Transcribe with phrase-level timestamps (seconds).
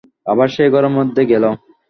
[0.25, 1.43] আবার সে ঘরের মধ্যে গেল।